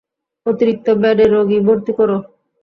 [0.45, 2.17] অতিরিক্ত বেডে রোগী ভর্তি করো।